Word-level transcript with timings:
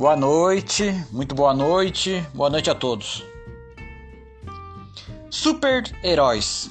Boa 0.00 0.16
noite, 0.16 0.94
muito 1.12 1.34
boa 1.34 1.52
noite, 1.52 2.26
boa 2.32 2.48
noite 2.48 2.70
a 2.70 2.74
todos. 2.74 3.22
Super-heróis. 5.28 6.70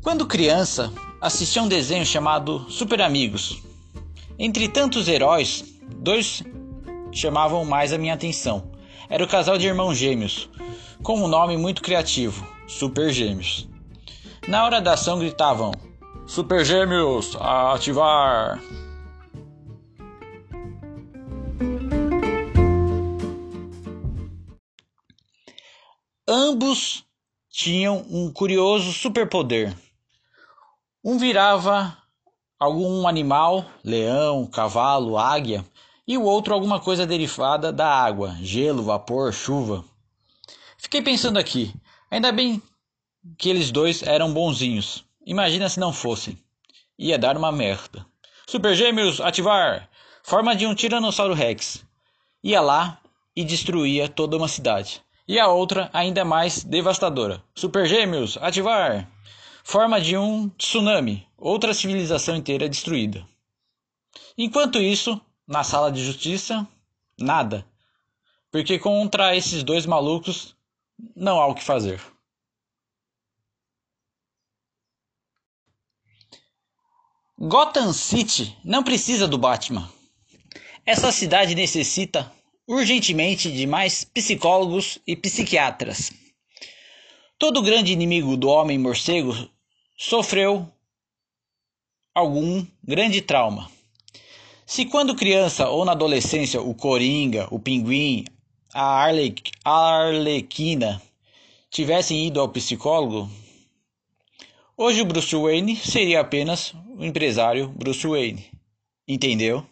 Quando 0.00 0.24
criança, 0.24 0.92
assistia 1.20 1.60
a 1.60 1.64
um 1.64 1.68
desenho 1.68 2.06
chamado 2.06 2.70
Super 2.70 3.02
Amigos. 3.02 3.60
Entre 4.38 4.68
tantos 4.68 5.08
heróis, 5.08 5.64
dois 5.96 6.44
chamavam 7.10 7.64
mais 7.64 7.92
a 7.92 7.98
minha 7.98 8.14
atenção. 8.14 8.70
Era 9.10 9.24
o 9.24 9.28
casal 9.28 9.58
de 9.58 9.66
irmãos 9.66 9.96
gêmeos, 9.96 10.48
com 11.02 11.18
um 11.18 11.26
nome 11.26 11.56
muito 11.56 11.82
criativo, 11.82 12.46
Super 12.68 13.12
Gêmeos. 13.12 13.68
Na 14.46 14.64
hora 14.64 14.80
da 14.80 14.92
ação 14.92 15.18
gritavam: 15.18 15.72
Super 16.28 16.64
Gêmeos, 16.64 17.36
ativar! 17.40 18.60
Ambos 26.34 27.04
tinham 27.50 28.06
um 28.08 28.32
curioso 28.32 28.90
superpoder. 28.90 29.76
Um 31.04 31.18
virava 31.18 31.94
algum 32.58 33.06
animal, 33.06 33.66
leão, 33.84 34.46
cavalo, 34.46 35.18
águia, 35.18 35.62
e 36.08 36.16
o 36.16 36.22
outro 36.22 36.54
alguma 36.54 36.80
coisa 36.80 37.06
derivada 37.06 37.70
da 37.70 37.86
água, 37.86 38.34
gelo, 38.40 38.82
vapor, 38.82 39.30
chuva. 39.30 39.84
Fiquei 40.78 41.02
pensando 41.02 41.38
aqui, 41.38 41.70
ainda 42.10 42.32
bem 42.32 42.62
que 43.36 43.50
eles 43.50 43.70
dois 43.70 44.02
eram 44.02 44.32
bonzinhos. 44.32 45.04
Imagina 45.26 45.68
se 45.68 45.78
não 45.78 45.92
fossem. 45.92 46.38
Ia 46.98 47.18
dar 47.18 47.36
uma 47.36 47.52
merda. 47.52 48.06
Super 48.48 48.74
Gêmeos, 48.74 49.20
ativar! 49.20 49.86
Forma 50.22 50.56
de 50.56 50.64
um 50.64 50.74
Tiranossauro 50.74 51.34
Rex. 51.34 51.84
Ia 52.42 52.62
lá 52.62 52.98
e 53.36 53.44
destruía 53.44 54.08
toda 54.08 54.38
uma 54.38 54.48
cidade 54.48 55.02
e 55.26 55.38
a 55.38 55.48
outra 55.48 55.88
ainda 55.92 56.24
mais 56.24 56.64
devastadora. 56.64 57.42
Super 57.54 57.86
Gêmeos, 57.86 58.36
ativar! 58.40 59.08
Forma 59.64 60.00
de 60.00 60.16
um 60.16 60.48
tsunami, 60.50 61.26
outra 61.38 61.72
civilização 61.72 62.36
inteira 62.36 62.68
destruída. 62.68 63.26
Enquanto 64.36 64.78
isso, 64.78 65.20
na 65.46 65.62
sala 65.62 65.92
de 65.92 66.04
justiça, 66.04 66.66
nada. 67.18 67.64
Porque 68.50 68.78
contra 68.78 69.36
esses 69.36 69.62
dois 69.62 69.86
malucos 69.86 70.56
não 71.14 71.40
há 71.40 71.46
o 71.46 71.54
que 71.54 71.62
fazer. 71.62 72.00
Gotham 77.38 77.92
City 77.92 78.56
não 78.64 78.84
precisa 78.84 79.26
do 79.26 79.38
Batman. 79.38 79.90
Essa 80.84 81.10
cidade 81.10 81.54
necessita 81.54 82.30
urgentemente 82.66 83.50
de 83.50 83.66
mais 83.66 84.04
psicólogos 84.04 84.98
e 85.06 85.16
psiquiatras. 85.16 86.12
Todo 87.38 87.62
grande 87.62 87.92
inimigo 87.92 88.36
do 88.36 88.48
homem 88.48 88.78
morcego 88.78 89.34
sofreu 89.96 90.68
algum 92.14 92.64
grande 92.82 93.20
trauma. 93.20 93.70
Se 94.64 94.86
quando 94.86 95.16
criança 95.16 95.68
ou 95.68 95.84
na 95.84 95.92
adolescência 95.92 96.62
o 96.62 96.74
Coringa, 96.74 97.48
o 97.50 97.58
Pinguim, 97.58 98.24
a, 98.72 99.04
Arle 99.04 99.34
a 99.64 100.06
Arlequina 100.06 101.02
tivessem 101.70 102.26
ido 102.26 102.40
ao 102.40 102.48
psicólogo, 102.48 103.28
hoje 104.76 105.02
o 105.02 105.04
Bruce 105.04 105.34
Wayne 105.34 105.76
seria 105.76 106.20
apenas 106.20 106.72
o 106.96 107.04
empresário 107.04 107.68
Bruce 107.68 108.06
Wayne. 108.06 108.46
Entendeu? 109.06 109.66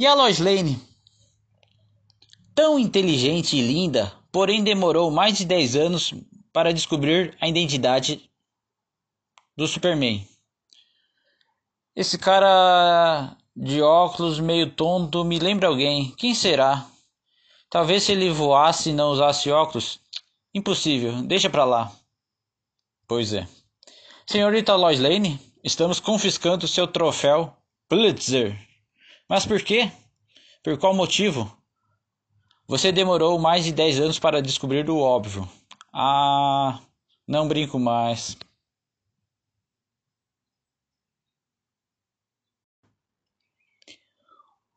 E 0.00 0.06
a 0.06 0.14
Lois 0.14 0.38
Lane? 0.38 0.80
Tão 2.54 2.78
inteligente 2.78 3.54
e 3.54 3.60
linda, 3.60 4.10
porém 4.32 4.64
demorou 4.64 5.10
mais 5.10 5.36
de 5.36 5.44
10 5.44 5.76
anos 5.76 6.14
para 6.54 6.72
descobrir 6.72 7.36
a 7.38 7.46
identidade 7.46 8.30
do 9.54 9.68
Superman. 9.68 10.26
Esse 11.94 12.16
cara 12.16 13.36
de 13.54 13.82
óculos 13.82 14.40
meio 14.40 14.70
tonto 14.70 15.22
me 15.22 15.38
lembra 15.38 15.68
alguém. 15.68 16.12
Quem 16.12 16.34
será? 16.34 16.88
Talvez 17.68 18.04
se 18.04 18.12
ele 18.12 18.30
voasse 18.30 18.88
e 18.88 18.94
não 18.94 19.10
usasse 19.10 19.50
óculos. 19.50 20.00
Impossível, 20.54 21.20
deixa 21.24 21.50
pra 21.50 21.66
lá. 21.66 21.92
Pois 23.06 23.34
é. 23.34 23.46
Senhorita 24.26 24.74
Lois 24.76 24.98
Lane, 24.98 25.38
estamos 25.62 26.00
confiscando 26.00 26.66
seu 26.66 26.86
troféu 26.86 27.54
Pulitzer. 27.86 28.69
Mas 29.30 29.46
por 29.46 29.62
quê? 29.62 29.92
Por 30.60 30.76
qual 30.76 30.92
motivo? 30.92 31.56
Você 32.66 32.90
demorou 32.90 33.38
mais 33.38 33.64
de 33.64 33.70
10 33.70 34.00
anos 34.00 34.18
para 34.18 34.42
descobrir 34.42 34.90
o 34.90 34.98
óbvio. 34.98 35.48
Ah, 35.94 36.80
não 37.28 37.46
brinco 37.46 37.78
mais. 37.78 38.36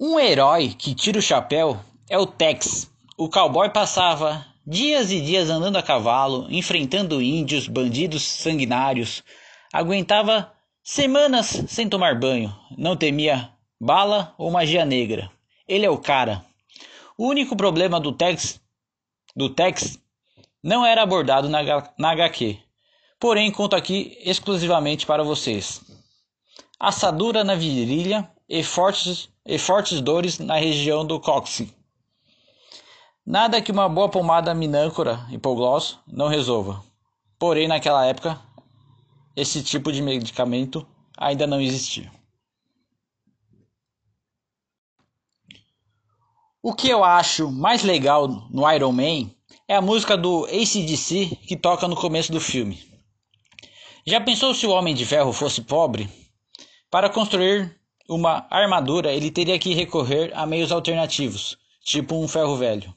Um 0.00 0.18
herói 0.18 0.70
que 0.70 0.94
tira 0.94 1.18
o 1.18 1.22
chapéu 1.22 1.78
é 2.08 2.16
o 2.16 2.26
Tex. 2.26 2.90
O 3.18 3.28
cowboy 3.28 3.68
passava 3.68 4.46
dias 4.66 5.10
e 5.10 5.20
dias 5.20 5.50
andando 5.50 5.76
a 5.76 5.82
cavalo, 5.82 6.46
enfrentando 6.48 7.20
índios, 7.20 7.68
bandidos 7.68 8.22
sanguinários. 8.22 9.22
Aguentava 9.70 10.50
semanas 10.82 11.64
sem 11.68 11.86
tomar 11.86 12.18
banho. 12.18 12.50
Não 12.78 12.96
temia 12.96 13.57
Bala 13.80 14.34
ou 14.36 14.50
magia 14.50 14.84
negra? 14.84 15.30
Ele 15.66 15.86
é 15.86 15.90
o 15.90 15.98
cara. 15.98 16.44
O 17.16 17.26
único 17.28 17.56
problema 17.56 18.00
do 18.00 18.12
Tex, 18.12 18.60
do 19.36 19.48
Tex 19.48 19.98
não 20.62 20.84
era 20.84 21.02
abordado 21.02 21.48
na, 21.48 21.60
na 21.96 22.10
HQ. 22.10 22.58
Porém, 23.20 23.52
conto 23.52 23.76
aqui 23.76 24.18
exclusivamente 24.24 25.06
para 25.06 25.22
vocês. 25.22 25.80
Assadura 26.78 27.44
na 27.44 27.54
virilha 27.54 28.28
e 28.48 28.62
fortes, 28.64 29.28
e 29.46 29.58
fortes 29.58 30.00
dores 30.00 30.38
na 30.38 30.56
região 30.56 31.04
do 31.04 31.20
cóccix. 31.20 31.72
Nada 33.24 33.60
que 33.60 33.70
uma 33.70 33.88
boa 33.88 34.08
pomada 34.08 34.54
minâncora 34.54 35.26
hipogloss 35.30 35.98
não 36.06 36.28
resolva. 36.28 36.82
Porém, 37.38 37.68
naquela 37.68 38.04
época, 38.06 38.40
esse 39.36 39.62
tipo 39.62 39.92
de 39.92 40.02
medicamento 40.02 40.86
ainda 41.16 41.46
não 41.46 41.60
existia. 41.60 42.10
O 46.60 46.74
que 46.74 46.88
eu 46.88 47.04
acho 47.04 47.52
mais 47.52 47.84
legal 47.84 48.26
no 48.50 48.68
Iron 48.72 48.90
Man 48.90 49.30
é 49.68 49.76
a 49.76 49.80
música 49.80 50.16
do 50.16 50.44
ACDC 50.46 51.38
que 51.46 51.56
toca 51.56 51.86
no 51.86 51.94
começo 51.94 52.32
do 52.32 52.40
filme. 52.40 52.82
Já 54.04 54.20
pensou 54.20 54.52
se 54.52 54.66
o 54.66 54.70
Homem 54.70 54.92
de 54.92 55.06
Ferro 55.06 55.32
fosse 55.32 55.62
pobre? 55.62 56.10
Para 56.90 57.08
construir 57.08 57.78
uma 58.08 58.44
armadura, 58.50 59.12
ele 59.12 59.30
teria 59.30 59.56
que 59.56 59.72
recorrer 59.72 60.32
a 60.34 60.44
meios 60.46 60.72
alternativos, 60.72 61.56
tipo 61.84 62.16
um 62.16 62.26
ferro 62.26 62.56
velho. 62.56 62.92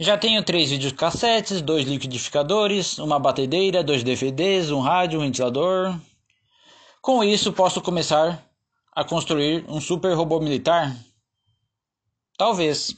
Já 0.00 0.16
tenho 0.16 0.42
três 0.42 0.70
videocassetes, 0.70 1.60
dois 1.60 1.84
liquidificadores, 1.86 2.98
uma 2.98 3.18
batedeira, 3.18 3.84
dois 3.84 4.02
DVDs, 4.02 4.70
um 4.70 4.80
rádio, 4.80 5.20
um 5.20 5.24
ventilador. 5.24 5.94
Com 7.02 7.22
isso, 7.22 7.52
posso 7.52 7.82
começar 7.82 8.42
a 8.96 9.04
construir 9.04 9.66
um 9.68 9.82
super 9.82 10.14
robô 10.14 10.40
militar 10.40 10.96
Talvez. 12.38 12.94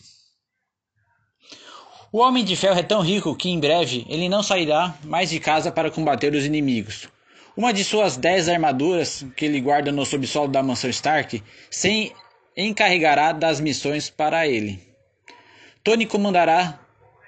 O 2.13 2.19
Homem 2.19 2.45
de 2.45 2.55
Ferro 2.55 2.79
é 2.79 2.83
tão 2.83 3.01
rico 3.01 3.35
que 3.35 3.49
em 3.49 3.59
breve 3.59 4.05
ele 4.07 4.29
não 4.29 4.43
sairá 4.43 4.95
mais 5.03 5.31
de 5.31 5.41
casa 5.41 5.73
para 5.73 5.91
combater 5.91 6.35
os 6.35 6.45
inimigos. 6.45 7.09
Uma 7.57 7.73
de 7.73 7.83
suas 7.83 8.19
dez 8.19 8.51
armaduras 8.51 9.25
que 9.35 9.47
ele 9.47 9.59
guarda 9.59 9.91
no 9.91 10.05
subsolo 10.05 10.49
da 10.49 10.63
mansão 10.63 10.91
Stark 10.91 11.43
se 11.71 12.13
encarregará 12.55 13.33
das 13.33 13.61
missões 13.61 14.11
para 14.11 14.47
ele. 14.47 14.79
Tony 15.83 16.05
comandará 16.05 16.79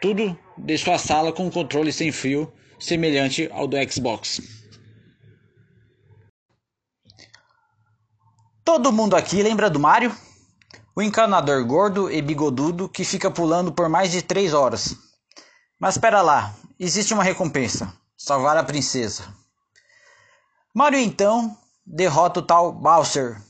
tudo 0.02 0.38
de 0.58 0.76
sua 0.76 0.98
sala 0.98 1.32
com 1.32 1.50
controle 1.50 1.92
sem 1.92 2.12
fio 2.12 2.52
semelhante 2.78 3.48
ao 3.52 3.66
do 3.66 3.76
Xbox. 3.90 4.42
Todo 8.62 8.92
mundo 8.92 9.16
aqui 9.16 9.42
lembra 9.42 9.70
do 9.70 9.80
Mario? 9.80 10.14
O 10.94 11.00
encanador 11.00 11.64
gordo 11.64 12.10
e 12.10 12.20
bigodudo 12.20 12.86
que 12.86 13.02
fica 13.02 13.30
pulando 13.30 13.72
por 13.72 13.88
mais 13.88 14.10
de 14.10 14.20
três 14.20 14.52
horas. 14.52 14.94
Mas 15.80 15.94
espera 15.94 16.20
lá, 16.20 16.54
existe 16.78 17.14
uma 17.14 17.24
recompensa: 17.24 17.90
salvar 18.14 18.58
a 18.58 18.62
princesa. 18.62 19.24
Mario 20.74 20.98
então 20.98 21.56
derrota 21.86 22.40
o 22.40 22.42
tal 22.42 22.72
Bowser. 22.72 23.40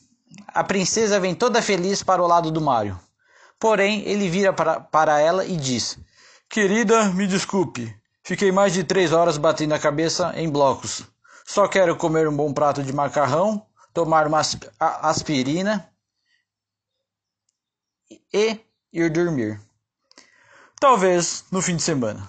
A 0.46 0.62
princesa 0.62 1.18
vem 1.18 1.34
toda 1.34 1.60
feliz 1.60 2.00
para 2.00 2.22
o 2.22 2.28
lado 2.28 2.52
do 2.52 2.60
Mario. 2.60 2.96
Porém, 3.58 4.02
ele 4.06 4.28
vira 4.28 4.52
para, 4.52 4.78
para 4.78 5.18
ela 5.18 5.44
e 5.44 5.56
diz: 5.56 5.98
Querida, 6.48 7.06
me 7.06 7.26
desculpe. 7.26 7.92
Fiquei 8.22 8.52
mais 8.52 8.72
de 8.72 8.84
três 8.84 9.12
horas 9.12 9.36
batendo 9.36 9.74
a 9.74 9.80
cabeça 9.80 10.32
em 10.36 10.48
blocos. 10.48 11.02
Só 11.44 11.66
quero 11.66 11.96
comer 11.96 12.28
um 12.28 12.36
bom 12.36 12.52
prato 12.52 12.84
de 12.84 12.92
macarrão, 12.92 13.66
tomar 13.92 14.28
uma 14.28 14.40
aspirina 14.78 15.91
e 18.32 18.58
ir 18.92 19.10
dormir. 19.10 19.60
Talvez 20.80 21.44
no 21.52 21.62
fim 21.62 21.76
de 21.76 21.82
semana. 21.82 22.28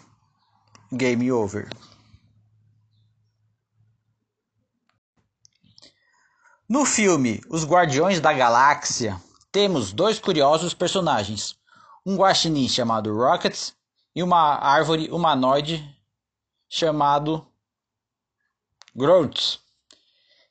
Game 0.92 1.32
over. 1.32 1.68
No 6.70 6.86
filme 6.86 7.42
Os 7.50 7.66
Guardiões 7.66 8.20
da 8.20 8.32
Galáxia, 8.32 9.20
temos 9.52 9.92
dois 9.92 10.20
curiosos 10.20 10.74
personagens: 10.74 11.56
um 12.06 12.16
guaxinim 12.16 12.68
chamado 12.70 13.16
Rockets 13.16 13.76
e 14.16 14.22
uma 14.22 14.56
árvore 14.56 15.10
humanoide 15.10 15.84
chamado 16.70 17.46
Groot. 18.96 19.60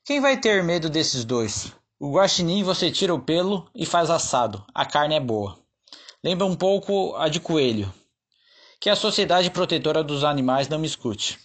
Quem 0.04 0.20
vai 0.20 0.40
ter 0.40 0.62
medo 0.64 0.90
desses 0.90 1.24
dois? 1.24 1.72
O 2.04 2.10
guaxinim 2.10 2.64
você 2.64 2.90
tira 2.90 3.14
o 3.14 3.20
pelo 3.20 3.70
e 3.72 3.86
faz 3.86 4.10
assado. 4.10 4.66
A 4.74 4.84
carne 4.84 5.14
é 5.14 5.20
boa. 5.20 5.56
Lembra 6.20 6.44
um 6.44 6.56
pouco 6.56 7.14
a 7.14 7.28
de 7.28 7.38
coelho, 7.38 7.94
que 8.80 8.90
a 8.90 8.96
sociedade 8.96 9.52
protetora 9.52 10.02
dos 10.02 10.24
animais 10.24 10.68
não 10.68 10.80
me 10.80 10.86
escute. 10.88 11.38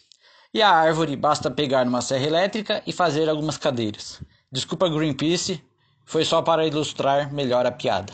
E 0.52 0.60
a 0.60 0.72
árvore 0.72 1.16
basta 1.16 1.52
pegar 1.52 1.86
numa 1.86 2.02
serra 2.02 2.26
elétrica 2.26 2.82
e 2.88 2.92
fazer 2.92 3.30
algumas 3.30 3.56
cadeiras. 3.56 4.20
Desculpa 4.52 4.90
Greenpeace, 4.90 5.64
foi 6.04 6.26
só 6.26 6.42
para 6.42 6.66
ilustrar 6.66 7.32
melhor 7.32 7.68
a 7.68 7.72
piada. 7.72 8.14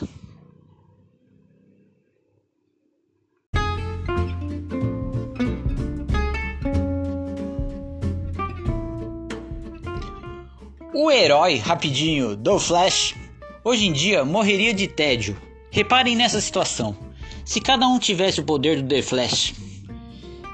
O 10.96 11.10
herói 11.10 11.56
rapidinho 11.56 12.36
do 12.36 12.56
Flash 12.56 13.16
hoje 13.64 13.88
em 13.88 13.92
dia 13.92 14.24
morreria 14.24 14.72
de 14.72 14.86
tédio. 14.86 15.36
Reparem 15.68 16.14
nessa 16.14 16.40
situação. 16.40 16.96
Se 17.44 17.60
cada 17.60 17.84
um 17.88 17.98
tivesse 17.98 18.38
o 18.38 18.44
poder 18.44 18.80
do 18.80 18.88
The 18.88 19.02
Flash, 19.02 19.54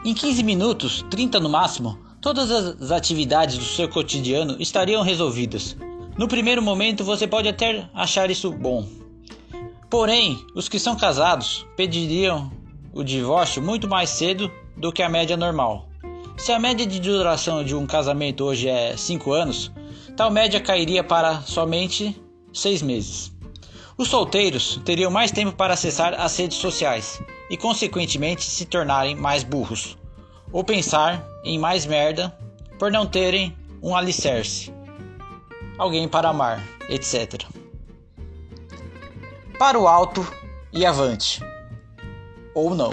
em 0.03 0.15
15 0.15 0.43
minutos, 0.43 1.05
30 1.11 1.39
no 1.41 1.51
máximo, 1.51 1.99
todas 2.23 2.51
as 2.51 2.91
atividades 2.91 3.59
do 3.59 3.65
seu 3.65 3.87
cotidiano 3.87 4.57
estariam 4.59 5.03
resolvidas. 5.03 5.77
No 6.17 6.27
primeiro 6.27 6.63
momento 6.63 7.05
você 7.05 7.27
pode 7.27 7.47
até 7.47 7.87
achar 7.93 8.31
isso 8.31 8.51
bom. 8.51 8.89
Porém, 9.91 10.43
os 10.55 10.71
que 10.71 10.79
são 10.79 10.97
casados 10.97 11.67
pediriam 11.77 12.51
o 12.95 13.05
divórcio 13.05 13.61
muito 13.61 13.87
mais 13.87 14.09
cedo 14.09 14.51
do 14.75 14.91
que 14.91 15.03
a 15.03 15.09
média 15.11 15.37
normal. 15.37 15.87
Se 16.39 16.51
a 16.51 16.59
média 16.59 16.87
de 16.87 16.99
duração 16.99 17.63
de 17.63 17.77
um 17.77 17.87
casamento 17.87 18.43
hoje 18.43 18.71
é 18.71 18.97
5 18.97 19.33
anos, 19.33 19.71
tal 20.21 20.31
média 20.31 20.61
cairia 20.61 21.03
para 21.03 21.41
somente 21.41 22.15
6 22.53 22.83
meses. 22.83 23.33
Os 23.97 24.09
solteiros 24.09 24.79
teriam 24.85 25.11
mais 25.11 25.31
tempo 25.31 25.53
para 25.53 25.73
acessar 25.73 26.13
as 26.13 26.37
redes 26.37 26.59
sociais 26.59 27.23
e, 27.49 27.57
consequentemente, 27.57 28.45
se 28.45 28.67
tornarem 28.67 29.17
mais 29.17 29.43
burros 29.43 29.97
ou 30.53 30.63
pensar 30.63 31.27
em 31.43 31.59
mais 31.59 31.87
merda 31.87 32.37
por 32.79 32.93
não 32.93 33.07
terem 33.07 33.57
um 33.83 33.97
alicerce, 33.97 34.71
alguém 35.79 36.07
para 36.07 36.29
amar, 36.29 36.63
etc. 36.91 37.43
Para 39.59 39.79
o 39.79 39.89
alto 39.89 40.23
e 40.71 40.85
avante, 40.85 41.41
ou 42.55 42.75
não. 42.75 42.93